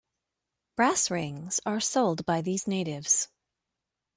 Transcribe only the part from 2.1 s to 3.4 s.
by these natives.